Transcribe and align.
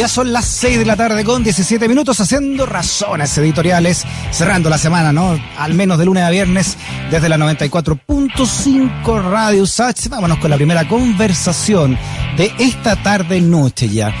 Ya 0.00 0.08
son 0.08 0.32
las 0.32 0.46
6 0.46 0.78
de 0.78 0.86
la 0.86 0.96
tarde 0.96 1.22
con 1.24 1.44
17 1.44 1.86
minutos 1.86 2.18
haciendo 2.20 2.64
razones 2.64 3.36
editoriales, 3.36 4.06
cerrando 4.30 4.70
la 4.70 4.78
semana, 4.78 5.12
¿no? 5.12 5.38
Al 5.58 5.74
menos 5.74 5.98
de 5.98 6.06
lunes 6.06 6.22
a 6.22 6.30
viernes 6.30 6.78
desde 7.10 7.28
la 7.28 7.36
94.5 7.36 9.30
Radio 9.30 9.66
Sach. 9.66 10.08
Vámonos 10.08 10.38
con 10.38 10.48
la 10.48 10.56
primera 10.56 10.88
conversación 10.88 11.98
de 12.38 12.50
esta 12.58 12.96
tarde 12.96 13.42
noche 13.42 13.90
ya. 13.90 14.14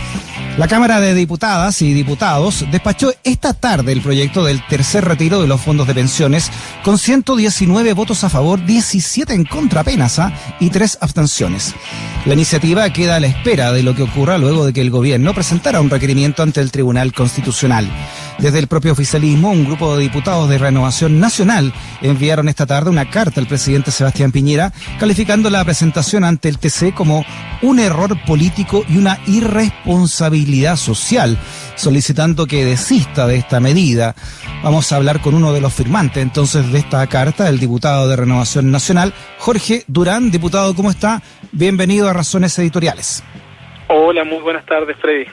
La 0.60 0.68
Cámara 0.68 1.00
de 1.00 1.14
Diputadas 1.14 1.80
y 1.80 1.94
Diputados 1.94 2.66
despachó 2.70 3.14
esta 3.24 3.54
tarde 3.54 3.92
el 3.92 4.02
proyecto 4.02 4.44
del 4.44 4.62
tercer 4.66 5.06
retiro 5.06 5.40
de 5.40 5.46
los 5.46 5.58
fondos 5.58 5.86
de 5.86 5.94
pensiones 5.94 6.50
con 6.84 6.98
119 6.98 7.94
votos 7.94 8.24
a 8.24 8.28
favor, 8.28 8.62
17 8.66 9.32
en 9.32 9.44
contra 9.44 9.80
apenas 9.80 10.18
¿ah? 10.18 10.30
y 10.60 10.68
3 10.68 10.98
abstenciones. 11.00 11.74
La 12.26 12.34
iniciativa 12.34 12.90
queda 12.90 13.16
a 13.16 13.20
la 13.20 13.28
espera 13.28 13.72
de 13.72 13.82
lo 13.82 13.96
que 13.96 14.02
ocurra 14.02 14.36
luego 14.36 14.66
de 14.66 14.74
que 14.74 14.82
el 14.82 14.90
gobierno 14.90 15.32
presentara 15.32 15.80
un 15.80 15.88
requerimiento 15.88 16.42
ante 16.42 16.60
el 16.60 16.70
Tribunal 16.70 17.14
Constitucional. 17.14 17.88
Desde 18.40 18.58
el 18.58 18.68
propio 18.68 18.92
oficialismo, 18.92 19.50
un 19.50 19.66
grupo 19.66 19.94
de 19.94 20.02
diputados 20.02 20.48
de 20.48 20.56
Renovación 20.56 21.20
Nacional 21.20 21.74
enviaron 22.00 22.48
esta 22.48 22.64
tarde 22.64 22.88
una 22.88 23.10
carta 23.10 23.38
al 23.38 23.46
presidente 23.46 23.90
Sebastián 23.90 24.32
Piñera 24.32 24.72
calificando 24.98 25.50
la 25.50 25.62
presentación 25.62 26.24
ante 26.24 26.48
el 26.48 26.58
TC 26.58 26.94
como 26.94 27.22
un 27.60 27.78
error 27.78 28.16
político 28.26 28.82
y 28.88 28.96
una 28.96 29.18
irresponsabilidad 29.26 30.76
social, 30.76 31.36
solicitando 31.74 32.46
que 32.46 32.64
desista 32.64 33.26
de 33.26 33.36
esta 33.36 33.60
medida. 33.60 34.14
Vamos 34.62 34.90
a 34.90 34.96
hablar 34.96 35.20
con 35.20 35.34
uno 35.34 35.52
de 35.52 35.60
los 35.60 35.74
firmantes 35.74 36.22
entonces 36.22 36.72
de 36.72 36.78
esta 36.78 37.06
carta, 37.08 37.46
el 37.50 37.60
diputado 37.60 38.08
de 38.08 38.16
Renovación 38.16 38.70
Nacional, 38.70 39.12
Jorge 39.36 39.84
Durán. 39.86 40.30
Diputado, 40.30 40.74
¿cómo 40.74 40.90
está? 40.90 41.20
Bienvenido 41.52 42.08
a 42.08 42.14
Razones 42.14 42.58
Editoriales. 42.58 43.22
Hola, 43.88 44.24
muy 44.24 44.38
buenas 44.38 44.64
tardes, 44.64 44.96
Freddy. 44.98 45.26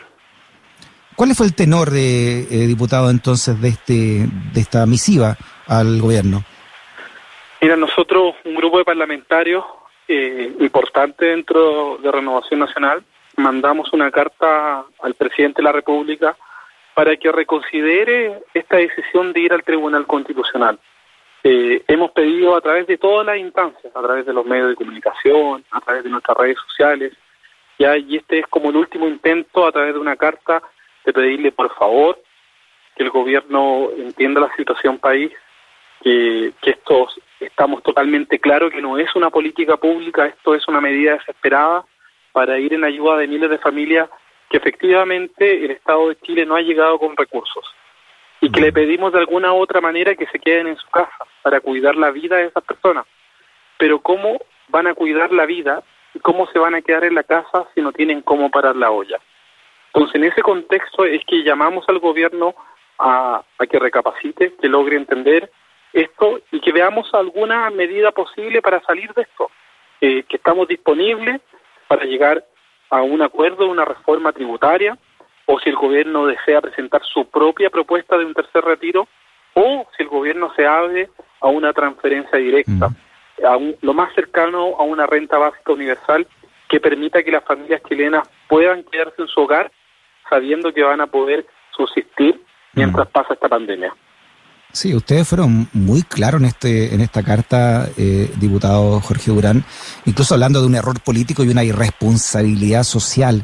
¿Cuál 1.18 1.34
fue 1.34 1.48
el 1.48 1.56
tenor 1.56 1.90
de 1.90 2.42
eh, 2.42 2.68
diputado 2.68 3.10
entonces 3.10 3.60
de 3.60 3.70
este 3.70 4.28
de 4.54 4.62
esta 4.62 4.86
misiva 4.86 5.36
al 5.66 6.00
gobierno? 6.00 6.44
Mira, 7.60 7.76
nosotros, 7.76 8.36
un 8.46 8.54
grupo 8.54 8.78
de 8.78 8.86
parlamentarios 8.86 9.66
eh, 10.08 10.54
importante 10.60 11.26
dentro 11.26 11.98
de 12.04 12.12
Renovación 12.12 12.60
Nacional, 12.60 13.04
mandamos 13.36 13.92
una 13.94 14.12
carta 14.12 14.86
al 15.02 15.16
presidente 15.16 15.58
de 15.58 15.64
la 15.64 15.72
República 15.72 16.38
para 16.94 17.18
que 17.18 17.32
reconsidere 17.32 18.44
esta 18.54 18.78
decisión 18.78 19.34
de 19.34 19.40
ir 19.40 19.54
al 19.54 19.64
Tribunal 19.64 20.06
Constitucional. 20.06 20.78
Eh, 21.44 21.82
hemos 21.88 22.12
pedido 22.12 22.56
a 22.56 22.62
través 22.62 22.86
de 22.86 23.00
todas 23.00 23.26
las 23.26 23.40
instancias, 23.40 23.92
a 23.96 24.02
través 24.04 24.24
de 24.28 24.34
los 24.34 24.46
medios 24.46 24.70
de 24.70 24.76
comunicación, 24.76 25.66
a 25.72 25.82
través 25.82 26.04
de 26.04 26.12
nuestras 26.12 26.38
redes 26.38 26.58
sociales, 26.68 27.14
ya, 27.80 27.98
y 27.98 28.18
este 28.18 28.38
es 28.38 28.46
como 28.46 28.70
el 28.70 28.76
último 28.76 29.08
intento 29.08 29.66
a 29.66 29.72
través 29.72 29.96
de 29.96 30.00
una 30.00 30.16
carta 30.16 30.62
de 31.08 31.14
pedirle 31.14 31.52
por 31.54 31.74
favor 31.74 32.22
que 32.96 33.04
el 33.04 33.10
gobierno 33.10 33.90
entienda 33.98 34.42
la 34.42 34.56
situación 34.56 35.00
país, 35.00 35.32
que, 36.04 36.52
que 36.62 36.72
esto 36.72 37.08
estamos 37.40 37.82
totalmente 37.82 38.40
claros 38.40 38.72
que 38.72 38.82
no 38.82 38.98
es 38.98 39.16
una 39.16 39.30
política 39.30 39.78
pública, 39.78 40.26
esto 40.26 40.54
es 40.54 40.68
una 40.68 40.82
medida 40.82 41.14
desesperada 41.14 41.86
para 42.34 42.60
ir 42.60 42.74
en 42.74 42.84
ayuda 42.84 43.18
de 43.18 43.28
miles 43.28 43.50
de 43.50 43.58
familias 43.58 44.10
que 44.50 44.58
efectivamente 44.58 45.64
el 45.64 45.72
Estado 45.72 46.10
de 46.10 46.18
Chile 46.18 46.46
no 46.46 46.56
ha 46.56 46.62
llegado 46.62 47.00
con 47.00 47.16
recursos 47.16 47.66
y 48.42 48.52
que 48.52 48.62
le 48.62 48.74
pedimos 48.74 49.14
de 49.14 49.20
alguna 49.20 49.54
u 49.54 49.58
otra 49.58 49.80
manera 49.80 50.16
que 50.16 50.28
se 50.28 50.40
queden 50.40 50.68
en 50.68 50.78
su 50.78 50.88
casa 50.90 51.26
para 51.42 51.62
cuidar 51.62 51.96
la 51.96 52.12
vida 52.12 52.38
de 52.38 52.46
esas 52.46 52.64
personas. 52.64 53.06
Pero 53.78 54.00
¿cómo 54.00 54.40
van 54.68 54.88
a 54.88 54.94
cuidar 54.94 55.32
la 55.32 55.46
vida 55.46 55.84
y 56.14 56.20
cómo 56.20 56.48
se 56.48 56.60
van 56.60 56.76
a 56.76 56.82
quedar 56.82 57.06
en 57.06 57.16
la 57.16 57.24
casa 57.24 57.68
si 57.74 57.82
no 57.82 57.92
tienen 57.92 58.22
cómo 58.22 58.52
parar 58.52 58.76
la 58.76 58.92
olla? 58.92 59.20
Entonces, 59.98 60.22
en 60.22 60.26
ese 60.26 60.44
contexto 60.44 61.06
es 61.06 61.26
que 61.26 61.42
llamamos 61.42 61.84
al 61.90 61.98
gobierno 61.98 62.54
a, 63.00 63.42
que 63.68 63.80
recapacite, 63.80 64.54
que 64.62 64.68
logre 64.68 64.96
entender 64.96 65.50
esto 65.92 66.40
y 66.52 66.60
que 66.60 66.72
veamos 66.72 67.12
alguna 67.16 67.68
medida 67.72 68.12
posible 68.12 68.62
para 68.62 68.80
salir 68.82 69.12
de 69.16 69.24
esto, 69.24 69.50
eh, 70.00 70.22
que 70.30 70.38
estamos 70.38 70.68
disponibles 70.68 71.42
para 71.88 72.06
llegar 72.06 72.46
a 72.92 73.02
un 73.02 73.24
acuerdo, 73.24 73.66
una 73.66 73.86
reforma 73.86 74.32
tributaria, 74.34 74.96
o 75.48 75.60
si 75.60 75.72
el 75.72 75.76
gobierno 75.76 76.28
desea 76.28 76.62
presentar 76.62 77.02
su 77.04 77.28
propia 77.28 77.72
propuesta 77.72 78.20
de 78.20 78.26
un 78.26 78.36
tercer 78.36 78.64
retiro, 78.64 79.08
o 79.56 79.88
si 79.98 80.04
el 80.04 80.10
gobierno 80.10 80.54
se 80.56 80.68
abre 80.68 81.10
a 81.42 81.48
una 81.48 81.74
transferencia 81.74 82.38
directa, 82.38 82.90
mm. 82.90 83.46
a 83.46 83.58
lo 83.82 83.94
más 83.96 84.14
cercano 84.14 84.76
a 84.78 84.84
una 84.84 85.08
renta 85.08 85.40
básica 85.40 85.74
universal 85.74 86.28
que 86.70 86.80
permita 86.80 87.24
que 87.24 87.32
las 87.32 87.44
familias 87.44 87.82
chilenas 87.90 88.30
puedan 88.48 88.84
quedarse 88.84 89.24
en 89.24 89.28
su 89.28 89.42
hogar 89.42 89.72
sabiendo 90.30 90.74
que 90.74 90.84
van 90.84 91.02
a 91.02 91.08
poder 91.08 91.46
subsistir 91.76 92.42
mientras 92.74 93.08
mm. 93.08 93.12
pasa 93.12 93.34
esta 93.34 93.48
pandemia. 93.48 93.94
Sí, 94.72 94.94
ustedes 94.94 95.28
fueron 95.28 95.68
muy 95.74 96.04
claros 96.04 96.42
en 96.42 96.48
este 96.48 96.94
en 96.94 97.02
esta 97.02 97.24
carta, 97.24 97.88
eh, 97.98 98.30
diputado 98.40 99.00
Jorge 99.00 99.32
Durán, 99.32 99.64
incluso 100.06 100.34
hablando 100.34 100.62
de 100.62 100.68
un 100.68 100.76
error 100.76 101.02
político 101.04 101.44
y 101.44 101.50
una 101.50 101.64
irresponsabilidad 101.64 102.84
social. 102.84 103.44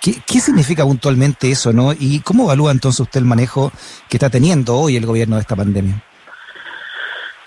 ¿Qué, 0.00 0.12
¿Qué, 0.24 0.38
significa 0.38 0.84
puntualmente 0.84 1.50
eso, 1.50 1.72
no? 1.72 1.92
¿Y 1.92 2.20
cómo 2.20 2.44
evalúa 2.44 2.70
entonces 2.70 3.00
usted 3.00 3.18
el 3.18 3.26
manejo 3.26 3.72
que 4.08 4.18
está 4.18 4.30
teniendo 4.30 4.76
hoy 4.76 4.94
el 4.94 5.06
gobierno 5.06 5.36
de 5.36 5.42
esta 5.42 5.56
pandemia? 5.56 5.94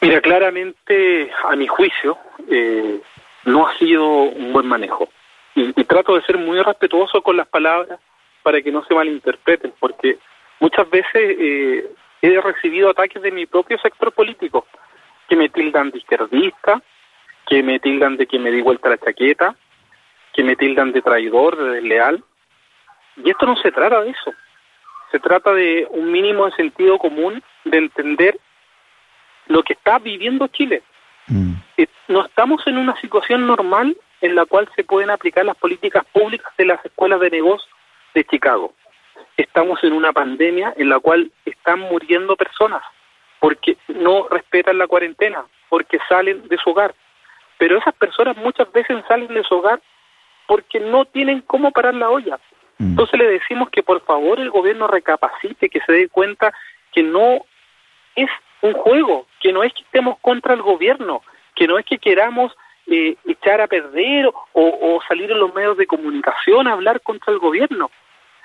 Mira, 0.01 0.19
claramente, 0.19 1.31
a 1.47 1.55
mi 1.55 1.67
juicio, 1.67 2.17
eh, 2.49 2.99
no 3.45 3.67
ha 3.67 3.77
sido 3.77 4.05
un 4.23 4.51
buen 4.51 4.67
manejo. 4.67 5.07
y, 5.55 5.71
trato 5.85 6.15
de 6.15 6.23
ser 6.23 6.37
muy 6.37 6.61
respetuoso 6.61 7.21
con 7.21 7.37
las 7.37 7.47
palabras 7.47 7.99
para 8.41 8.61
que 8.61 8.71
no 8.71 8.83
se 8.85 8.93
malinterpreten, 8.93 9.73
porque 9.79 10.17
muchas 10.59 10.89
veces 10.89 11.11
eh, 11.15 11.91
he 12.21 12.41
recibido 12.41 12.89
ataques 12.89 13.21
de 13.21 13.31
mi 13.31 13.45
propio 13.45 13.77
sector 13.79 14.11
político, 14.11 14.65
que 15.27 15.35
me 15.35 15.49
tildan 15.49 15.91
de 15.91 15.99
izquierdista, 15.99 16.81
que 17.47 17.63
me 17.63 17.79
tildan 17.79 18.17
de 18.17 18.27
que 18.27 18.39
me 18.39 18.51
di 18.51 18.61
vuelta 18.61 18.89
la 18.89 18.97
chaqueta, 18.97 19.55
que 20.33 20.43
me 20.43 20.55
tildan 20.55 20.91
de 20.91 21.01
traidor, 21.01 21.57
de 21.57 21.69
desleal. 21.75 22.23
Y 23.17 23.29
esto 23.29 23.45
no 23.45 23.55
se 23.57 23.71
trata 23.71 24.01
de 24.01 24.11
eso. 24.11 24.33
Se 25.11 25.19
trata 25.19 25.53
de 25.53 25.87
un 25.89 26.11
mínimo 26.11 26.45
de 26.45 26.53
sentido 26.53 26.97
común, 26.97 27.43
de 27.65 27.77
entender 27.77 28.39
lo 29.47 29.63
que 29.63 29.73
está 29.73 29.99
viviendo 29.99 30.47
Chile. 30.47 30.81
Mm. 31.27 31.53
Eh, 31.77 31.87
no 32.07 32.25
estamos 32.25 32.65
en 32.67 32.77
una 32.77 32.95
situación 33.01 33.45
normal 33.45 33.97
en 34.21 34.35
la 34.35 34.45
cual 34.45 34.69
se 34.75 34.83
pueden 34.83 35.09
aplicar 35.09 35.45
las 35.45 35.57
políticas 35.57 36.05
públicas 36.13 36.53
de 36.57 36.65
las 36.65 36.83
escuelas 36.85 37.19
de 37.19 37.31
negocios 37.31 37.69
de 38.13 38.23
Chicago. 38.25 38.73
Estamos 39.37 39.83
en 39.83 39.93
una 39.93 40.11
pandemia 40.13 40.73
en 40.77 40.89
la 40.89 40.99
cual 40.99 41.31
están 41.45 41.79
muriendo 41.79 42.35
personas 42.35 42.83
porque 43.39 43.77
no 43.87 44.27
respetan 44.29 44.77
la 44.77 44.87
cuarentena, 44.87 45.45
porque 45.67 45.97
salen 46.07 46.47
de 46.47 46.57
su 46.57 46.69
hogar. 46.69 46.93
Pero 47.57 47.77
esas 47.77 47.95
personas 47.95 48.37
muchas 48.37 48.71
veces 48.71 49.03
salen 49.07 49.33
de 49.33 49.43
su 49.43 49.55
hogar 49.55 49.81
porque 50.47 50.79
no 50.79 51.05
tienen 51.05 51.41
cómo 51.41 51.71
parar 51.71 51.95
la 51.95 52.09
olla. 52.09 52.39
Mm. 52.77 52.91
Entonces 52.91 53.19
le 53.19 53.27
decimos 53.27 53.69
que 53.71 53.81
por 53.81 54.01
favor 54.05 54.39
el 54.39 54.51
gobierno 54.51 54.87
recapacite, 54.87 55.69
que 55.69 55.81
se 55.81 55.91
dé 55.91 56.09
cuenta 56.09 56.53
que 56.91 57.01
no 57.01 57.45
es 58.15 58.29
un 58.61 58.73
juego, 58.73 59.25
que 59.39 59.51
no 59.51 59.63
es 59.63 59.73
que 59.73 59.81
estemos 59.81 60.19
contra 60.19 60.53
el 60.53 60.61
gobierno, 60.61 61.23
que 61.55 61.67
no 61.67 61.79
es 61.79 61.85
que 61.85 61.97
queramos 61.97 62.55
eh, 62.85 63.15
echar 63.25 63.59
a 63.61 63.67
perder 63.67 64.27
o, 64.27 64.33
o, 64.53 65.01
salir 65.07 65.31
en 65.31 65.39
los 65.39 65.53
medios 65.53 65.77
de 65.77 65.87
comunicación 65.87 66.67
a 66.67 66.73
hablar 66.73 67.01
contra 67.01 67.33
el 67.33 67.39
gobierno 67.39 67.89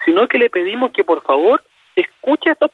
sino 0.07 0.27
que 0.29 0.39
le 0.39 0.49
pedimos 0.49 0.93
que 0.95 1.05
por 1.05 1.23
favor 1.23 1.63
escuche 1.95 2.53
esto. 2.53 2.71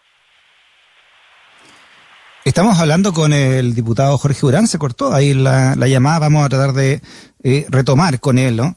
Estamos 2.45 2.79
hablando 2.79 3.13
con 3.13 3.33
el 3.33 3.75
diputado 3.75 4.19
Jorge 4.19 4.41
Durán, 4.41 4.67
se 4.67 4.79
cortó 4.79 5.15
ahí 5.15 5.33
la, 5.33 5.75
llamada, 5.77 6.19
vamos 6.19 6.45
a 6.45 6.49
tratar 6.49 6.73
de 6.73 7.01
eh, 7.43 7.67
retomar 7.69 8.21
con 8.21 8.37
él, 8.37 8.57
¿no? 8.57 8.77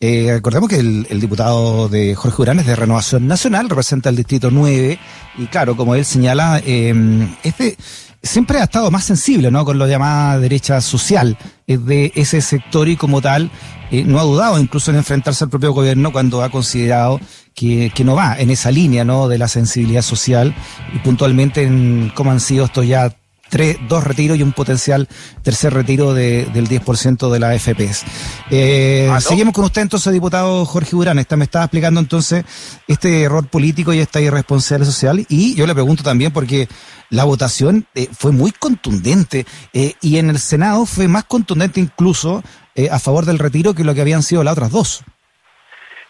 Eh, 0.00 0.30
recordemos 0.34 0.68
que 0.68 0.76
el, 0.76 1.20
diputado 1.20 1.88
de 1.88 2.14
Jorge 2.14 2.36
Durán 2.36 2.60
es 2.60 2.66
de 2.66 2.76
Renovación 2.76 3.26
Nacional, 3.26 3.68
representa 3.68 4.10
el 4.10 4.16
Distrito 4.16 4.50
9, 4.50 4.98
y 5.38 5.46
claro, 5.46 5.74
como 5.74 5.94
él 5.94 6.04
señala, 6.04 6.60
eh, 6.64 6.94
este 7.42 7.76
siempre 8.22 8.60
ha 8.60 8.64
estado 8.64 8.90
más 8.90 9.04
sensible, 9.04 9.50
¿no? 9.50 9.64
Con 9.64 9.78
lo 9.78 9.86
llamada 9.86 10.38
derecha 10.38 10.80
social 10.80 11.36
de 11.66 12.12
ese 12.14 12.40
sector 12.40 12.88
y 12.88 12.96
como 12.96 13.20
tal, 13.20 13.50
no 13.90 14.18
ha 14.18 14.22
dudado 14.22 14.58
incluso 14.58 14.90
en 14.90 14.98
enfrentarse 14.98 15.44
al 15.44 15.50
propio 15.50 15.72
gobierno 15.72 16.12
cuando 16.12 16.42
ha 16.42 16.50
considerado 16.50 17.20
que, 17.54 17.90
que, 17.94 18.04
no 18.04 18.14
va 18.14 18.38
en 18.38 18.50
esa 18.50 18.70
línea 18.70 19.04
¿no? 19.04 19.28
de 19.28 19.38
la 19.38 19.48
sensibilidad 19.48 20.02
social 20.02 20.54
y 20.94 20.98
puntualmente 20.98 21.62
en 21.62 22.12
cómo 22.14 22.30
han 22.30 22.40
sido 22.40 22.66
estos 22.66 22.86
ya 22.86 23.14
tres, 23.48 23.78
dos 23.88 24.04
retiros 24.04 24.38
y 24.38 24.42
un 24.42 24.52
potencial 24.52 25.08
tercer 25.42 25.74
retiro 25.74 26.14
de, 26.14 26.46
del 26.46 26.68
10% 26.68 27.30
de 27.30 27.38
la 27.38 27.58
FPS. 27.58 28.04
Eh, 28.50 29.10
Seguimos 29.20 29.54
con 29.54 29.64
usted 29.64 29.82
entonces, 29.82 30.12
diputado 30.12 30.64
Jorge 30.64 30.90
Durán. 30.92 31.18
Está, 31.18 31.36
me 31.36 31.44
estaba 31.44 31.64
explicando 31.64 32.00
entonces 32.00 32.44
este 32.86 33.22
error 33.22 33.46
político 33.48 33.92
y 33.92 34.00
esta 34.00 34.20
irresponsabilidad 34.20 34.90
social. 34.90 35.26
Y 35.28 35.54
yo 35.54 35.66
le 35.66 35.74
pregunto 35.74 36.02
también 36.02 36.32
porque 36.32 36.68
la 37.10 37.24
votación 37.24 37.86
eh, 37.94 38.08
fue 38.12 38.32
muy 38.32 38.52
contundente 38.52 39.46
eh, 39.72 39.94
y 40.00 40.18
en 40.18 40.30
el 40.30 40.38
Senado 40.38 40.84
fue 40.86 41.08
más 41.08 41.24
contundente 41.24 41.80
incluso 41.80 42.42
eh, 42.74 42.88
a 42.90 42.98
favor 42.98 43.24
del 43.24 43.38
retiro 43.38 43.74
que 43.74 43.84
lo 43.84 43.94
que 43.94 44.02
habían 44.02 44.22
sido 44.22 44.44
las 44.44 44.52
otras 44.52 44.70
dos. 44.70 45.04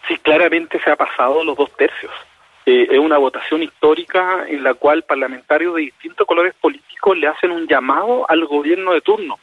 Sí, 0.07 0.15
claramente 0.17 0.79
se 0.83 0.91
ha 0.91 0.95
pasado 0.95 1.43
los 1.43 1.55
dos 1.55 1.69
tercios. 1.77 2.11
Eh, 2.71 2.87
es 2.91 2.99
una 2.99 3.17
votación 3.17 3.63
histórica 3.63 4.45
en 4.47 4.63
la 4.63 4.75
cual 4.75 5.01
parlamentarios 5.01 5.73
de 5.73 5.81
distintos 5.81 6.27
colores 6.27 6.53
políticos 6.61 7.17
le 7.17 7.25
hacen 7.25 7.49
un 7.49 7.65
llamado 7.65 8.29
al 8.29 8.45
gobierno 8.45 8.93
de 8.93 9.01
turno. 9.01 9.39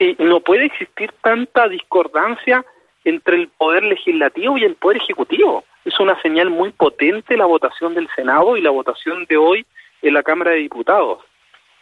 Y 0.00 0.16
no 0.18 0.40
puede 0.40 0.64
existir 0.64 1.12
tanta 1.22 1.68
discordancia 1.68 2.64
entre 3.04 3.36
el 3.36 3.46
poder 3.50 3.84
legislativo 3.84 4.58
y 4.58 4.64
el 4.64 4.74
poder 4.74 4.96
ejecutivo. 4.96 5.62
Es 5.84 6.00
una 6.00 6.20
señal 6.22 6.50
muy 6.50 6.72
potente 6.72 7.36
la 7.36 7.44
votación 7.44 7.94
del 7.94 8.08
Senado 8.16 8.56
y 8.56 8.62
la 8.62 8.70
votación 8.70 9.26
de 9.26 9.36
hoy 9.36 9.64
en 10.02 10.14
la 10.14 10.24
Cámara 10.24 10.50
de 10.50 10.56
Diputados. 10.56 11.20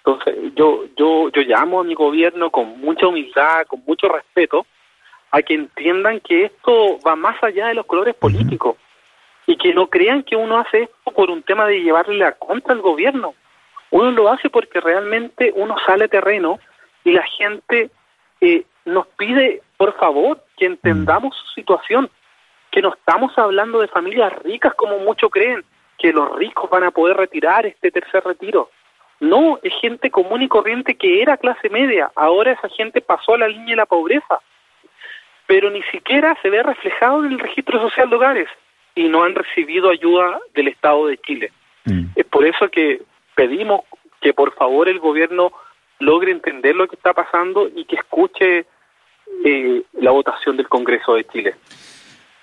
Entonces, 0.04 0.36
yo, 0.54 0.84
yo, 0.98 1.30
yo 1.30 1.42
llamo 1.46 1.80
a 1.80 1.84
mi 1.84 1.94
gobierno 1.94 2.50
con 2.50 2.78
mucha 2.78 3.06
humildad, 3.06 3.66
con 3.66 3.82
mucho 3.86 4.06
respeto, 4.10 4.66
a 5.30 5.40
que 5.40 5.54
entiendan 5.54 6.20
que 6.20 6.44
esto 6.44 6.98
va 7.06 7.16
más 7.16 7.42
allá 7.42 7.68
de 7.68 7.74
los 7.74 7.86
colores 7.86 8.14
políticos 8.14 8.76
y 9.48 9.56
que 9.56 9.72
no 9.72 9.86
crean 9.86 10.24
que 10.24 10.36
uno 10.36 10.58
hace 10.58 10.82
esto 10.82 11.10
por 11.10 11.30
un 11.30 11.42
tema 11.42 11.64
de 11.66 11.80
llevarle 11.80 12.18
la 12.18 12.32
contra 12.32 12.74
al 12.74 12.82
gobierno. 12.82 13.34
Uno 13.90 14.10
lo 14.10 14.30
hace 14.30 14.50
porque 14.50 14.78
realmente 14.78 15.52
uno 15.56 15.74
sale 15.86 16.06
terreno 16.06 16.60
y 17.02 17.12
la 17.12 17.22
gente 17.22 17.88
eh, 18.42 18.64
nos 18.84 19.06
pide, 19.16 19.62
por 19.78 19.94
favor, 19.96 20.44
que 20.58 20.66
entendamos 20.66 21.34
su 21.34 21.46
situación, 21.54 22.10
que 22.70 22.82
no 22.82 22.90
estamos 22.90 23.38
hablando 23.38 23.80
de 23.80 23.88
familias 23.88 24.34
ricas 24.42 24.74
como 24.74 24.98
muchos 24.98 25.30
creen, 25.30 25.64
que 25.96 26.12
los 26.12 26.30
ricos 26.36 26.68
van 26.68 26.84
a 26.84 26.90
poder 26.90 27.16
retirar 27.16 27.64
este 27.64 27.90
tercer 27.90 28.22
retiro. 28.24 28.68
No, 29.18 29.58
es 29.62 29.72
gente 29.80 30.10
común 30.10 30.42
y 30.42 30.48
corriente 30.48 30.94
que 30.94 31.22
era 31.22 31.38
clase 31.38 31.70
media, 31.70 32.12
ahora 32.16 32.52
esa 32.52 32.68
gente 32.68 33.00
pasó 33.00 33.32
a 33.32 33.38
la 33.38 33.48
línea 33.48 33.70
de 33.70 33.76
la 33.76 33.86
pobreza, 33.86 34.40
pero 35.46 35.70
ni 35.70 35.82
siquiera 35.84 36.36
se 36.42 36.50
ve 36.50 36.62
reflejado 36.62 37.24
en 37.24 37.32
el 37.32 37.38
registro 37.38 37.80
social 37.80 38.10
de 38.10 38.16
hogares 38.16 38.48
y 38.98 39.08
no 39.08 39.22
han 39.22 39.36
recibido 39.36 39.90
ayuda 39.90 40.40
del 40.54 40.68
Estado 40.68 41.06
de 41.06 41.18
Chile. 41.18 41.52
Mm. 41.84 42.06
Es 42.16 42.26
por 42.26 42.44
eso 42.44 42.68
que 42.68 43.00
pedimos 43.36 43.82
que 44.20 44.34
por 44.34 44.52
favor 44.54 44.88
el 44.88 44.98
gobierno 44.98 45.52
logre 46.00 46.32
entender 46.32 46.74
lo 46.74 46.88
que 46.88 46.96
está 46.96 47.14
pasando 47.14 47.68
y 47.72 47.84
que 47.84 47.94
escuche 47.94 48.66
eh, 49.44 49.82
la 49.92 50.10
votación 50.10 50.56
del 50.56 50.68
Congreso 50.68 51.14
de 51.14 51.24
Chile. 51.28 51.54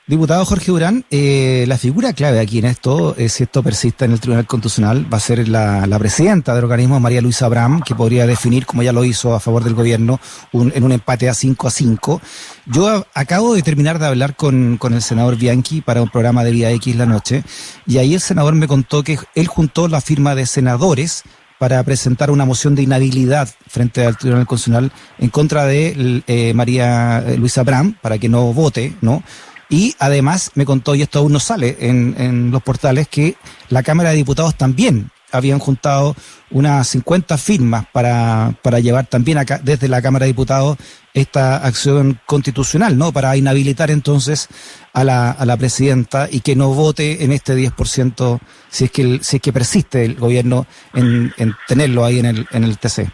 Diputado 0.07 0.45
Jorge 0.45 0.69
Durán, 0.71 1.03
eh, 1.09 1.65
la 1.67 1.79
figura 1.79 2.13
clave 2.13 2.39
aquí 2.39 2.59
en 2.59 2.65
esto, 2.65 3.15
eh, 3.17 3.27
si 3.27 3.41
esto 3.41 3.63
persiste 3.63 4.05
en 4.05 4.11
el 4.11 4.19
Tribunal 4.19 4.45
Constitucional, 4.45 5.11
va 5.11 5.17
a 5.17 5.19
ser 5.19 5.47
la, 5.47 5.97
presidenta 5.97 6.53
del 6.53 6.65
organismo, 6.65 6.99
María 6.99 7.21
Luisa 7.21 7.47
Abraham, 7.47 7.81
que 7.83 7.95
podría 7.95 8.27
definir, 8.27 8.67
como 8.67 8.83
ya 8.83 8.93
lo 8.93 9.03
hizo 9.03 9.33
a 9.33 9.39
favor 9.39 9.63
del 9.63 9.73
gobierno, 9.73 10.19
en 10.53 10.83
un 10.83 10.91
empate 10.91 11.27
a 11.27 11.33
5 11.33 11.67
a 11.67 11.71
5. 11.71 12.21
Yo 12.67 13.07
acabo 13.15 13.55
de 13.55 13.63
terminar 13.63 13.97
de 13.97 14.05
hablar 14.05 14.35
con, 14.35 14.77
con 14.77 14.93
el 14.93 15.01
senador 15.01 15.37
Bianchi 15.37 15.81
para 15.81 16.03
un 16.03 16.09
programa 16.09 16.43
de 16.43 16.51
Vía 16.51 16.69
X 16.69 16.95
la 16.95 17.07
noche, 17.07 17.43
y 17.87 17.97
ahí 17.97 18.13
el 18.13 18.21
senador 18.21 18.53
me 18.53 18.67
contó 18.67 19.03
que 19.03 19.17
él 19.33 19.47
juntó 19.47 19.87
la 19.87 20.01
firma 20.01 20.35
de 20.35 20.45
senadores 20.45 21.23
para 21.57 21.81
presentar 21.81 22.29
una 22.29 22.45
moción 22.45 22.75
de 22.75 22.83
inhabilidad 22.83 23.49
frente 23.67 24.05
al 24.05 24.17
Tribunal 24.17 24.45
Constitucional 24.45 24.91
en 25.17 25.29
contra 25.29 25.65
de 25.65 26.21
eh, 26.27 26.53
María 26.53 27.25
Luisa 27.39 27.61
Abraham, 27.61 27.97
para 27.99 28.19
que 28.19 28.29
no 28.29 28.53
vote, 28.53 28.93
¿no? 29.01 29.23
Y 29.69 29.95
además 29.99 30.51
me 30.55 30.65
contó, 30.65 30.95
y 30.95 31.01
esto 31.01 31.19
aún 31.19 31.33
no 31.33 31.39
sale 31.39 31.77
en, 31.79 32.15
en 32.17 32.51
los 32.51 32.61
portales, 32.61 33.07
que 33.07 33.35
la 33.69 33.83
Cámara 33.83 34.11
de 34.11 34.17
Diputados 34.17 34.55
también 34.55 35.11
habían 35.31 35.59
juntado 35.59 36.15
unas 36.51 36.87
50 36.87 37.37
firmas 37.37 37.85
para, 37.91 38.51
para 38.61 38.79
llevar 38.79 39.07
también 39.07 39.37
acá, 39.37 39.59
desde 39.61 39.87
la 39.87 40.01
Cámara 40.01 40.25
de 40.25 40.31
Diputados 40.31 40.77
esta 41.13 41.65
acción 41.65 42.19
constitucional, 42.25 42.97
¿no? 42.97 43.11
Para 43.11 43.35
inhabilitar 43.37 43.89
entonces 43.89 44.49
a 44.93 45.03
la, 45.03 45.31
a 45.31 45.45
la 45.45 45.57
presidenta 45.57 46.27
y 46.29 46.41
que 46.41 46.55
no 46.55 46.69
vote 46.69 47.23
en 47.23 47.31
este 47.31 47.53
10% 47.53 48.39
si 48.67 48.85
es 48.85 48.91
que, 48.91 49.19
si 49.21 49.37
es 49.37 49.41
que 49.41 49.53
persiste 49.53 50.05
el 50.05 50.15
gobierno 50.15 50.65
en, 50.93 51.31
en 51.37 51.53
tenerlo 51.67 52.03
ahí 52.05 52.19
en 52.19 52.25
el, 52.25 52.47
en 52.51 52.63
el 52.63 52.77
TC. 52.77 53.07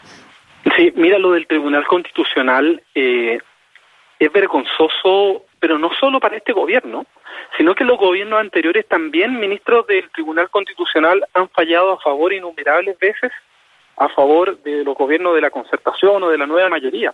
Sí, 0.77 0.93
mira 0.95 1.17
lo 1.17 1.31
del 1.31 1.47
Tribunal 1.47 1.85
Constitucional, 1.87 2.83
eh, 2.93 3.39
es 4.19 4.31
vergonzoso 4.31 5.45
pero 5.61 5.77
no 5.77 5.91
solo 5.93 6.19
para 6.19 6.35
este 6.35 6.53
gobierno, 6.53 7.05
sino 7.55 7.75
que 7.75 7.85
los 7.85 7.99
gobiernos 7.99 8.39
anteriores 8.39 8.87
también, 8.87 9.39
ministros 9.39 9.85
del 9.85 10.09
Tribunal 10.09 10.49
Constitucional, 10.49 11.23
han 11.35 11.47
fallado 11.49 11.91
a 11.91 11.99
favor 11.99 12.33
innumerables 12.33 12.97
veces 12.97 13.31
a 13.95 14.09
favor 14.09 14.57
de 14.63 14.83
los 14.83 14.97
gobiernos 14.97 15.35
de 15.35 15.41
la 15.41 15.51
concertación 15.51 16.23
o 16.23 16.29
de 16.29 16.39
la 16.39 16.47
nueva 16.47 16.67
mayoría. 16.67 17.13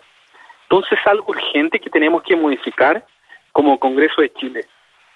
Entonces 0.63 0.97
es 0.97 1.07
algo 1.07 1.25
urgente 1.27 1.79
que 1.79 1.89
tenemos 1.89 2.23
que 2.23 2.37
modificar 2.37 3.05
como 3.51 3.79
Congreso 3.79 4.21
de 4.21 4.31
Chile, 4.33 4.65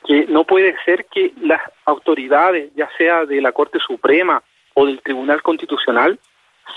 que 0.06 0.26
no 0.26 0.44
puede 0.44 0.76
ser 0.84 1.06
que 1.06 1.32
las 1.42 1.62
autoridades, 1.86 2.72
ya 2.76 2.90
sea 2.98 3.26
de 3.26 3.40
la 3.40 3.54
Corte 3.54 3.80
Suprema 3.80 4.44
o 4.74 4.86
del 4.86 5.02
Tribunal 5.02 5.42
Constitucional, 5.42 6.20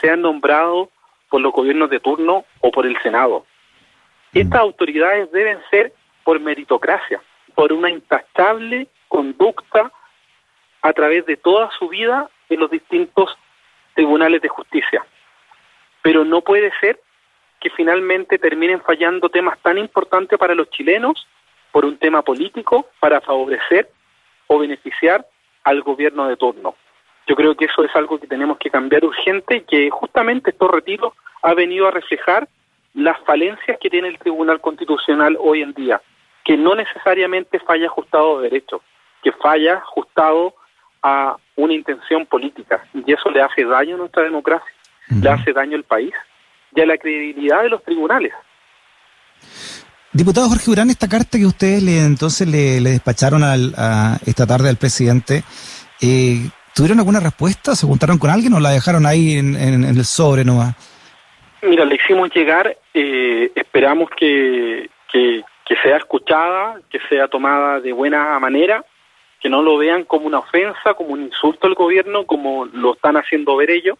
sean 0.00 0.22
nombrados 0.22 0.88
por 1.28 1.40
los 1.40 1.52
gobiernos 1.52 1.90
de 1.90 1.98
turno 1.98 2.44
o 2.60 2.70
por 2.70 2.86
el 2.86 2.96
Senado. 3.02 3.44
Estas 4.32 4.60
autoridades 4.60 5.32
deben 5.32 5.58
ser 5.70 5.92
por 6.24 6.40
meritocracia, 6.40 7.22
por 7.54 7.72
una 7.72 7.90
intachable 7.90 8.88
conducta 9.08 9.92
a 10.82 10.92
través 10.92 11.24
de 11.26 11.36
toda 11.36 11.70
su 11.78 11.88
vida 11.88 12.28
en 12.48 12.60
los 12.60 12.70
distintos 12.70 13.36
tribunales 13.94 14.42
de 14.42 14.48
justicia. 14.48 15.04
Pero 16.02 16.24
no 16.24 16.40
puede 16.40 16.72
ser 16.80 17.00
que 17.60 17.70
finalmente 17.70 18.38
terminen 18.38 18.82
fallando 18.82 19.28
temas 19.28 19.58
tan 19.60 19.78
importantes 19.78 20.38
para 20.38 20.54
los 20.54 20.68
chilenos 20.70 21.26
por 21.72 21.84
un 21.84 21.96
tema 21.96 22.22
político 22.22 22.88
para 23.00 23.20
favorecer 23.20 23.88
o 24.48 24.58
beneficiar 24.58 25.26
al 25.62 25.82
gobierno 25.82 26.28
de 26.28 26.36
turno. 26.36 26.74
Yo 27.26 27.34
creo 27.36 27.56
que 27.56 27.64
eso 27.64 27.82
es 27.84 27.96
algo 27.96 28.18
que 28.18 28.26
tenemos 28.26 28.58
que 28.58 28.70
cambiar 28.70 29.04
urgente 29.04 29.56
y 29.56 29.60
que 29.62 29.88
justamente 29.88 30.50
estos 30.50 30.70
retiros 30.70 31.14
ha 31.42 31.54
venido 31.54 31.88
a 31.88 31.90
reflejar 31.90 32.46
las 32.92 33.18
falencias 33.20 33.78
que 33.80 33.88
tiene 33.88 34.08
el 34.08 34.18
Tribunal 34.18 34.60
Constitucional 34.60 35.38
hoy 35.40 35.62
en 35.62 35.72
día 35.72 36.00
que 36.44 36.56
no 36.56 36.74
necesariamente 36.74 37.58
falla 37.60 37.86
ajustado 37.86 38.38
a 38.38 38.42
derecho, 38.42 38.82
que 39.22 39.32
falla 39.32 39.78
ajustado 39.78 40.54
a 41.02 41.36
una 41.56 41.74
intención 41.74 42.26
política. 42.26 42.84
Y 42.92 43.12
eso 43.12 43.30
le 43.30 43.42
hace 43.42 43.64
daño 43.64 43.94
a 43.94 43.98
nuestra 43.98 44.22
democracia, 44.22 44.70
le 45.08 45.28
hace 45.28 45.52
daño 45.52 45.76
al 45.76 45.84
país 45.84 46.12
y 46.74 46.80
a 46.80 46.86
la 46.86 46.98
credibilidad 46.98 47.62
de 47.62 47.70
los 47.70 47.82
tribunales. 47.82 48.32
Diputado 50.12 50.48
Jorge 50.48 50.70
Urán, 50.70 50.90
esta 50.90 51.08
carta 51.08 51.38
que 51.38 51.46
ustedes 51.46 51.82
le, 51.82 51.98
entonces 51.98 52.46
le, 52.46 52.80
despacharon 52.80 53.42
a 53.42 54.18
esta 54.24 54.46
tarde 54.46 54.68
al 54.68 54.76
presidente, 54.76 55.42
eh, 56.00 56.50
¿tuvieron 56.74 56.98
alguna 56.98 57.20
respuesta? 57.20 57.74
¿Se 57.74 57.86
juntaron 57.86 58.18
con 58.18 58.30
alguien 58.30 58.52
o 58.52 58.60
la 58.60 58.70
dejaron 58.70 59.06
ahí 59.06 59.36
en, 59.36 59.56
el 59.56 60.04
sobre 60.04 60.44
nomás? 60.44 60.74
Mira, 61.62 61.84
le 61.84 61.94
hicimos 61.94 62.30
llegar, 62.34 62.76
eh, 62.92 63.50
esperamos 63.54 64.10
que, 64.18 64.90
que, 65.10 65.42
que 65.64 65.76
sea 65.76 65.96
escuchada, 65.96 66.80
que 66.90 67.00
sea 67.08 67.28
tomada 67.28 67.80
de 67.80 67.92
buena 67.92 68.38
manera, 68.38 68.84
que 69.40 69.48
no 69.48 69.62
lo 69.62 69.76
vean 69.78 70.04
como 70.04 70.26
una 70.26 70.38
ofensa, 70.38 70.94
como 70.94 71.10
un 71.10 71.22
insulto 71.22 71.66
al 71.66 71.74
gobierno, 71.74 72.26
como 72.26 72.66
lo 72.66 72.94
están 72.94 73.16
haciendo 73.16 73.56
ver 73.56 73.70
ellos, 73.70 73.98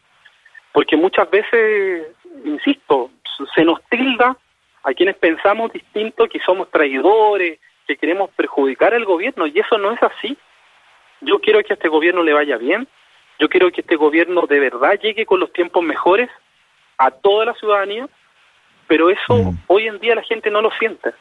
porque 0.73 0.97
muchas 0.97 1.31
veces, 1.31 2.09
insisto, 2.45 3.11
se 3.55 3.65
nos 3.65 3.83
tilda 3.85 4.37
a 4.83 4.93
quienes 4.93 5.17
pensamos 5.17 5.73
distinto 5.73 6.29
que 6.29 6.41
somos 6.41 6.71
traidores, 6.71 7.59
que 7.87 7.97
queremos 7.97 8.31
perjudicar 8.31 8.95
al 8.95 9.05
gobierno, 9.05 9.47
y 9.47 9.59
eso 9.59 9.79
no 9.79 9.93
es 9.93 10.03
así. 10.03 10.37
Yo 11.21 11.39
quiero 11.41 11.63
que 11.63 11.73
a 11.73 11.77
este 11.77 11.89
gobierno 11.89 12.23
le 12.23 12.33
vaya 12.33 12.57
bien, 12.57 12.87
yo 13.39 13.49
quiero 13.49 13.71
que 13.71 13.81
este 13.81 13.97
gobierno 13.97 14.43
de 14.47 14.61
verdad 14.61 14.99
llegue 15.01 15.27
con 15.27 15.41
los 15.41 15.53
tiempos 15.53 15.83
mejores 15.83 16.31
a 16.99 17.11
toda 17.11 17.47
la 17.47 17.55
ciudadanía, 17.55 18.09
pero 18.87 19.11
eso 19.11 19.35
mm. 19.35 19.59
hoy 19.67 19.89
en 19.89 19.99
día 19.99 20.15
la 20.15 20.23
gente 20.23 20.51
no 20.51 20.61
lo 20.61 20.71
siente. 20.73 21.13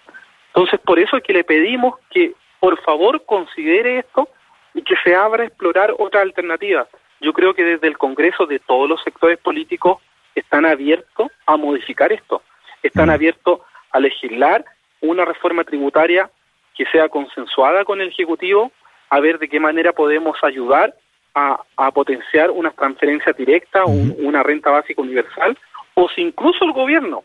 Entonces, 0.55 0.79
por 0.81 0.99
eso 0.99 1.17
es 1.17 1.23
que 1.23 1.33
le 1.33 1.43
pedimos 1.43 1.95
que 2.11 2.33
por 2.59 2.79
favor 2.83 3.25
considere 3.25 3.99
esto 3.99 4.29
y 4.73 4.83
que 4.83 4.95
se 5.03 5.15
abra 5.15 5.43
a 5.43 5.47
explorar 5.47 5.93
otras 5.97 6.23
alternativas. 6.23 6.87
Yo 7.19 7.33
creo 7.33 7.53
que 7.53 7.63
desde 7.63 7.87
el 7.87 7.97
Congreso 7.97 8.45
de 8.45 8.59
todos 8.59 8.87
los 8.87 9.01
sectores 9.03 9.39
políticos 9.39 9.97
están 10.35 10.65
abiertos 10.65 11.31
a 11.45 11.57
modificar 11.57 12.11
esto, 12.11 12.41
están 12.81 13.07
mm. 13.07 13.11
abiertos 13.11 13.59
a 13.91 13.99
legislar 13.99 14.63
una 15.01 15.25
reforma 15.25 15.63
tributaria 15.63 16.29
que 16.75 16.85
sea 16.85 17.09
consensuada 17.09 17.85
con 17.85 18.01
el 18.01 18.09
Ejecutivo, 18.09 18.71
a 19.09 19.19
ver 19.19 19.39
de 19.39 19.47
qué 19.47 19.59
manera 19.59 19.91
podemos 19.93 20.37
ayudar 20.43 20.93
a, 21.35 21.91
potenciar 21.93 22.51
una 22.51 22.71
transferencia 22.71 23.33
directa, 23.33 23.85
una 23.85 24.43
renta 24.43 24.69
básica 24.69 25.01
universal, 25.01 25.57
o 25.95 26.07
si 26.09 26.21
incluso 26.21 26.63
el 26.63 26.71
gobierno 26.71 27.23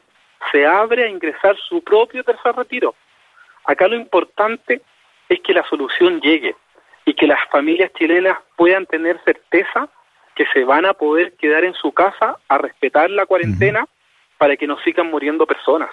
se 0.53 0.67
abre 0.67 1.05
a 1.05 1.09
ingresar 1.09 1.57
su 1.57 1.83
propio 1.83 2.25
tercer 2.25 2.55
retiro. 2.55 2.95
Acá 3.69 3.87
lo 3.87 3.97
importante 3.97 4.81
es 5.29 5.41
que 5.47 5.53
la 5.53 5.63
solución 5.69 6.23
llegue 6.23 6.57
y 7.05 7.13
que 7.13 7.27
las 7.27 7.39
familias 7.53 7.93
chilenas 7.99 8.39
puedan 8.57 8.87
tener 8.87 9.21
certeza 9.27 9.91
que 10.35 10.47
se 10.55 10.65
van 10.65 10.87
a 10.87 10.95
poder 10.95 11.35
quedar 11.37 11.65
en 11.65 11.75
su 11.75 11.93
casa 11.93 12.37
a 12.49 12.57
respetar 12.57 13.11
la 13.11 13.27
cuarentena 13.27 13.87
para 14.39 14.57
que 14.57 14.67
no 14.67 14.79
sigan 14.85 15.11
muriendo 15.11 15.45
personas. 15.47 15.91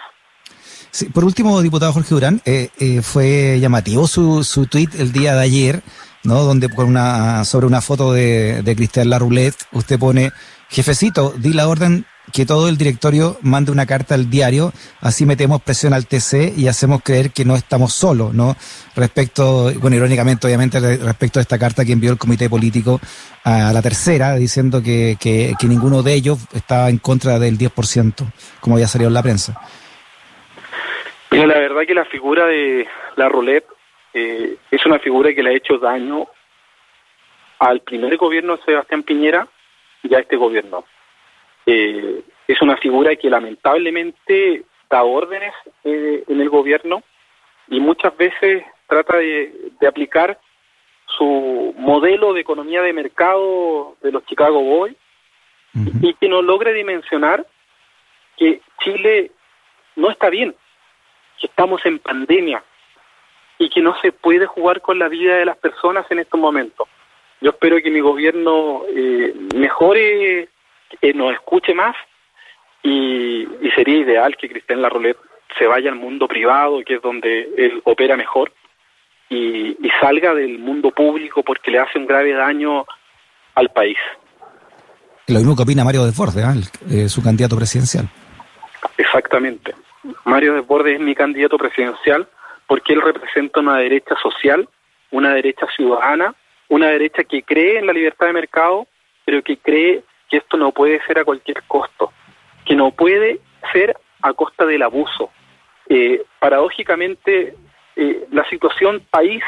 por 1.14 1.26
último, 1.26 1.62
diputado 1.62 1.92
Jorge 1.92 2.16
Durán, 2.16 2.42
eh, 2.46 2.70
eh, 2.80 3.02
fue 3.02 3.60
llamativo 3.60 4.08
su, 4.08 4.46
su 4.46 4.68
tweet 4.68 4.92
el 4.98 5.12
día 5.12 5.36
de 5.36 5.42
ayer, 5.42 5.82
¿no? 6.24 6.44
Donde 6.44 6.70
con 6.70 6.88
una, 6.88 7.44
sobre 7.44 7.66
una 7.66 7.82
foto 7.82 8.14
de, 8.14 8.62
de 8.62 8.76
Cristian 8.78 9.10
Larroulet, 9.10 9.54
usted 9.74 10.00
pone, 10.00 10.32
jefecito, 10.70 11.34
di 11.36 11.52
la 11.52 11.68
orden 11.68 12.06
que 12.34 12.46
todo 12.46 12.68
el 12.70 12.78
directorio 12.78 13.38
mande 13.42 13.72
una 13.72 13.86
carta 13.86 14.16
al 14.16 14.30
diario, 14.30 14.72
así 15.02 15.26
metemos 15.26 15.62
presión 15.62 15.94
al 15.94 16.08
TC 16.08 16.58
y 16.58 16.68
hacemos 16.68 17.02
creer 17.04 17.32
que 17.32 17.46
no 17.46 17.56
estamos 17.56 17.94
solos, 17.94 18.34
¿no? 18.34 18.56
Respecto, 18.96 19.72
bueno, 19.80 19.96
irónicamente, 19.96 20.48
obviamente, 20.48 20.80
respecto 20.80 21.40
a 21.40 21.42
esta 21.42 21.60
carta 21.60 21.86
que 21.86 21.94
envió 21.94 22.12
el 22.12 22.18
comité 22.18 22.50
político 22.50 23.00
a 23.44 23.72
la 23.72 23.82
tercera, 23.82 24.36
diciendo 24.36 24.82
que, 24.82 25.18
que, 25.20 25.56
ninguno 25.68 26.04
de 26.04 26.14
ellos 26.14 26.40
estaba 26.54 26.90
en 26.90 27.00
contra 27.00 27.40
del 27.40 27.58
10%, 27.58 28.14
como 28.60 28.80
ya 28.80 28.88
salió 28.88 29.08
en 29.08 29.14
la 29.14 29.24
prensa. 29.24 29.60
Mira, 31.32 31.48
la 31.48 31.60
verdad 31.60 31.82
que 31.88 31.94
la 31.94 32.06
figura 32.06 32.46
de 32.46 32.88
la 33.16 33.30
roulette 33.30 33.68
eh, 34.14 34.58
es 34.72 34.86
una 34.86 35.00
figura 35.00 35.34
que 35.34 35.44
le 35.44 35.50
ha 35.50 35.58
hecho 35.58 35.78
daño 35.78 36.28
al 37.60 37.82
primer 37.82 38.16
gobierno 38.18 38.58
de 38.58 38.64
Sebastián 38.64 39.04
Piñera 39.04 39.48
y 40.04 40.14
a 40.14 40.20
este 40.20 40.36
gobierno 40.36 40.86
eh, 41.66 42.22
es 42.48 42.62
una 42.62 42.78
figura 42.78 43.16
que 43.16 43.30
lamentablemente 43.30 44.64
da 44.90 45.04
órdenes 45.04 45.54
eh, 45.84 46.24
en 46.28 46.42
el 46.42 46.50
gobierno 46.50 47.04
y 47.68 47.80
muchas 47.80 48.16
veces 48.18 48.64
trata 48.88 49.18
de, 49.18 49.72
aplicar 49.88 50.40
su 51.06 51.74
modelo 51.78 52.34
de 52.34 52.42
economía 52.42 52.82
de 52.82 52.94
mercado 52.94 53.96
de 54.02 54.12
los 54.12 54.26
Chicago 54.26 54.62
Boys 54.62 54.96
y 56.02 56.14
que 56.14 56.30
no 56.30 56.42
logre 56.42 56.74
dimensionar 56.74 57.46
que 58.38 58.62
Chile 58.82 59.32
no 59.96 60.10
está 60.10 60.30
bien, 60.30 60.56
que 61.40 61.48
estamos 61.48 61.86
en 61.86 62.00
pandemia 62.00 62.64
y 63.58 63.70
que 63.70 63.82
no 63.82 64.00
se 64.02 64.12
puede 64.12 64.46
jugar 64.46 64.82
con 64.82 65.00
la 65.00 65.08
vida 65.08 65.36
de 65.36 65.46
las 65.46 65.58
personas 65.58 66.06
en 66.10 66.20
estos 66.20 66.40
momentos. 66.40 66.88
Yo 67.42 67.52
espero 67.52 67.78
que 67.82 67.92
mi 67.92 68.00
gobierno 68.00 68.84
eh, 68.88 69.34
mejore 69.56 70.50
eh, 71.02 71.14
nos 71.14 71.34
escuche 71.34 71.74
más 71.74 71.96
y, 72.84 73.48
sería 73.76 73.98
ideal 73.98 74.38
que 74.38 74.48
Cristian 74.48 74.82
Larrolet 74.82 75.18
se 75.58 75.66
vaya 75.68 75.90
al 75.90 75.96
mundo 75.98 76.28
privado, 76.28 76.82
que 76.86 76.96
es 76.96 77.02
donde 77.02 77.50
él 77.58 77.82
opera 77.84 78.16
mejor, 78.16 78.52
y, 79.30 79.76
salga 80.02 80.34
del 80.36 80.60
mundo 80.60 80.92
público 80.92 81.42
porque 81.42 81.72
le 81.72 81.80
hace 81.80 81.98
un 81.98 82.06
grave 82.06 82.34
daño 82.34 82.86
al 83.56 83.70
país. 83.70 83.98
Lo 85.28 85.40
mismo 85.40 85.56
que 85.56 85.64
opina 85.64 85.84
Mario 85.84 86.06
Desbordes, 86.06 86.44
¿eh? 86.44 87.06
eh 87.06 87.10
su 87.10 87.24
candidato 87.24 87.56
presidencial. 87.56 88.08
Exactamente. 88.98 89.74
Mario 90.26 90.54
Desbordes 90.54 90.96
es 90.96 91.00
mi 91.00 91.16
candidato 91.16 91.58
presidencial 91.58 92.28
porque 92.68 92.94
él 92.94 93.02
representa 93.02 93.62
una 93.62 93.78
derecha 93.78 94.16
social, 94.22 94.68
una 95.12 95.34
derecha 95.34 95.66
ciudadana, 95.76 96.36
una 96.68 96.88
derecha 96.88 97.24
que 97.24 97.44
cree 97.44 97.80
en 97.80 97.88
la 97.88 97.94
libertad 97.94 98.28
de 98.28 98.34
mercado, 98.34 98.88
pero 99.24 99.42
que 99.42 99.58
cree 99.58 100.04
que 100.30 100.38
esto 100.38 100.58
no 100.58 100.72
puede 100.72 101.02
ser 101.06 101.20
a 101.20 101.26
cualquier 101.26 101.64
costo, 101.64 102.12
que 102.66 102.76
no 102.76 102.92
puede 102.92 103.40
ser 103.72 103.96
a 104.22 104.34
costa 104.34 104.66
del 104.66 104.82
abuso. 104.82 105.30
Eh, 105.88 106.24
paradójicamente, 106.40 107.56
eh, 107.96 108.28
la 108.32 108.48
situación 108.50 109.04
país 109.10 109.44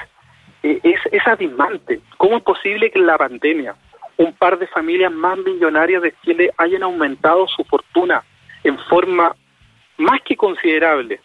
eh, 0.64 0.80
es, 0.84 1.00
es 1.12 1.26
abismante. 1.28 2.00
¿Cómo 2.18 2.38
es 2.38 2.44
posible 2.44 2.92
que 2.92 3.00
en 3.00 3.08
la 3.08 3.18
pandemia 3.18 3.76
un 4.18 4.34
par 4.34 4.58
de 4.58 4.68
familias 4.68 5.12
más 5.12 5.38
millonarias 5.38 6.02
de 6.02 6.14
Chile 6.24 6.52
hayan 6.58 6.84
aumentado 6.84 7.48
su 7.48 7.64
fortuna 7.66 8.24
en 8.64 8.78
forma 8.86 9.36
más 9.98 10.22
que 10.22 10.36
considerable 10.36 11.20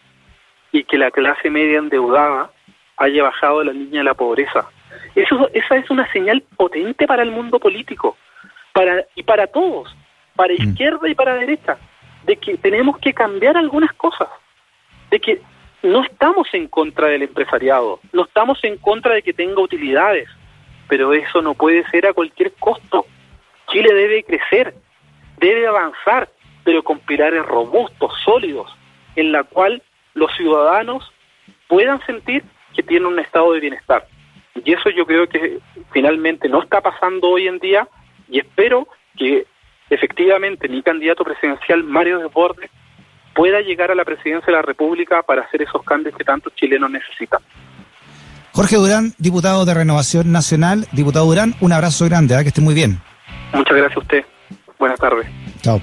y 0.71 0.83
que 0.83 0.97
la 0.97 1.11
clase 1.11 1.49
media 1.49 1.79
endeudada 1.79 2.51
haya 2.97 3.23
bajado 3.23 3.63
la 3.63 3.73
línea 3.73 4.01
de 4.01 4.05
la 4.05 4.13
pobreza? 4.13 4.67
Eso, 5.15 5.49
esa 5.53 5.75
es 5.75 5.89
una 5.89 6.11
señal 6.11 6.43
potente 6.55 7.05
para 7.05 7.23
el 7.23 7.31
mundo 7.31 7.59
político 7.59 8.17
para, 8.73 9.05
y 9.15 9.23
para 9.23 9.47
todos, 9.47 9.95
para 10.35 10.53
mm. 10.53 10.69
izquierda 10.69 11.07
y 11.07 11.15
para 11.15 11.35
derecha, 11.35 11.77
de 12.25 12.35
que 12.35 12.57
tenemos 12.57 12.97
que 12.97 13.13
cambiar 13.13 13.55
algunas 13.55 13.93
cosas, 13.93 14.27
de 15.11 15.19
que 15.19 15.41
no 15.83 16.03
estamos 16.03 16.47
en 16.53 16.67
contra 16.67 17.07
del 17.07 17.23
empresariado, 17.23 17.99
no 18.11 18.23
estamos 18.23 18.61
en 18.63 18.77
contra 18.77 19.13
de 19.13 19.21
que 19.21 19.33
tenga 19.33 19.61
utilidades, 19.61 20.27
pero 20.87 21.13
eso 21.13 21.41
no 21.41 21.53
puede 21.53 21.87
ser 21.89 22.07
a 22.07 22.13
cualquier 22.13 22.53
costo. 22.53 23.05
Chile 23.67 23.93
debe 23.93 24.23
crecer, 24.23 24.73
debe 25.37 25.67
avanzar, 25.67 26.29
pero 26.63 26.83
con 26.83 26.99
pilares 26.99 27.45
robustos, 27.45 28.13
sólidos, 28.23 28.73
en 29.15 29.31
la 29.31 29.43
cual 29.43 29.81
los 30.13 30.33
ciudadanos 30.35 31.11
puedan 31.67 32.03
sentir 32.05 32.43
que 32.75 32.83
tienen 32.83 33.07
un 33.07 33.19
estado 33.19 33.53
de 33.53 33.59
bienestar. 33.59 34.07
Y 34.63 34.73
eso 34.73 34.89
yo 34.89 35.05
creo 35.05 35.27
que 35.27 35.59
finalmente 35.91 36.47
no 36.47 36.61
está 36.61 36.81
pasando 36.81 37.29
hoy 37.29 37.47
en 37.47 37.59
día 37.59 37.87
y 38.33 38.39
espero 38.39 38.87
que 39.15 39.45
efectivamente 39.91 40.67
mi 40.67 40.81
candidato 40.81 41.23
presidencial, 41.23 41.83
Mario 41.83 42.17
Desbordes, 42.17 42.69
pueda 43.35 43.61
llegar 43.61 43.91
a 43.91 43.95
la 43.95 44.03
presidencia 44.03 44.47
de 44.47 44.53
la 44.53 44.63
República 44.63 45.21
para 45.21 45.43
hacer 45.43 45.61
esos 45.61 45.83
cambios 45.83 46.17
que 46.17 46.23
tantos 46.23 46.53
chilenos 46.55 46.89
necesitan. 46.89 47.41
Jorge 48.51 48.75
Durán, 48.75 49.13
diputado 49.19 49.65
de 49.65 49.73
Renovación 49.73 50.31
Nacional. 50.31 50.87
Diputado 50.91 51.25
Durán, 51.25 51.53
un 51.61 51.73
abrazo 51.73 52.05
grande, 52.05 52.35
¿eh? 52.35 52.41
que 52.41 52.49
esté 52.49 52.61
muy 52.61 52.73
bien. 52.73 52.99
Muchas 53.53 53.77
gracias 53.77 53.97
a 53.97 53.99
usted. 53.99 54.25
Buenas 54.79 54.99
tardes. 54.99 55.27
Chao. 55.61 55.79